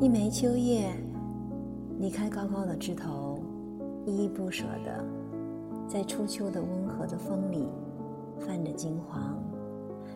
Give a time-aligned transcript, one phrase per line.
[0.00, 0.90] 一枚秋叶
[1.98, 3.38] 离开高高的枝头，
[4.06, 5.04] 依依不舍的
[5.86, 7.68] 在初秋的温和的风里
[8.38, 9.38] 泛着金黄，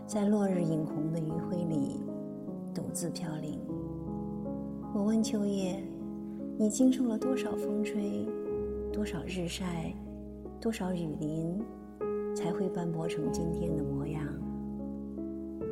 [0.07, 2.01] 在落日映红的余晖里
[2.73, 3.61] 独自飘零。
[4.95, 5.85] 我问秋叶
[6.57, 8.27] ：“你经受了多少风吹，
[8.91, 9.95] 多少日晒，
[10.59, 11.63] 多少雨淋，
[12.35, 14.25] 才会斑驳成今天的模样？”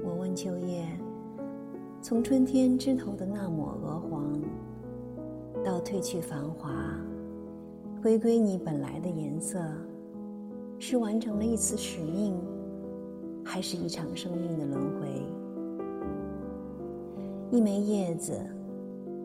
[0.04, 0.86] 我问秋叶。
[2.02, 4.32] 从春天枝头的那抹鹅黄，
[5.64, 6.98] 到褪去繁华，
[8.02, 9.62] 回归你本来的颜色，
[10.80, 12.34] 是完成了一次使命，
[13.44, 15.22] 还是一场生命的轮回？
[17.52, 18.32] 一枚叶子，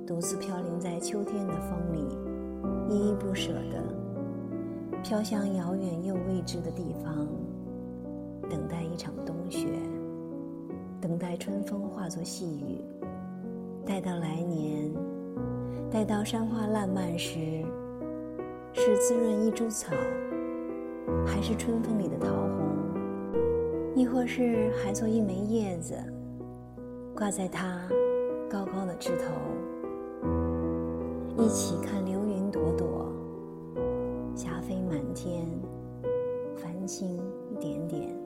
[0.05, 2.05] 独自飘零在秋天的风里，
[2.93, 7.27] 依依不舍的飘向遥远又未知的地方，
[8.47, 9.67] 等待一场冬雪。
[11.17, 12.77] 待春风化作细雨，
[13.85, 14.93] 待到来年，
[15.89, 17.65] 待到山花烂漫时，
[18.71, 19.93] 是滋润一株草，
[21.25, 22.67] 还是春风里的桃红？
[23.95, 25.95] 亦或是还做一枚叶子，
[27.15, 27.81] 挂在它
[28.47, 29.33] 高高的枝头，
[31.43, 33.11] 一起看流云朵朵，
[34.35, 35.47] 霞飞满天，
[36.55, 37.19] 繁星
[37.59, 38.16] 点点。